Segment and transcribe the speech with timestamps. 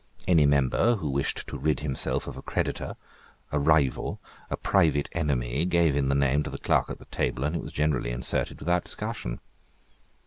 [0.27, 2.95] Any member who wished to rid himself of a creditor,
[3.51, 7.43] a rival, a private enemy, gave in the name to the clerk at the table,
[7.43, 9.41] and it was generally inserted without discussion.